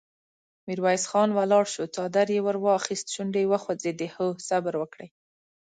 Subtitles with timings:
[0.65, 4.27] ميرويس خان ولاړ شو، څادر يې ور واخيست، شونډې يې وخوځېدې: هو!
[4.47, 5.07] صبر وکړئ!